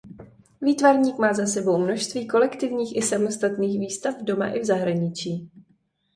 [0.61, 5.51] Výtvarník má za sebou množství kolektivních i samostatných výstav doma i v zahraničí.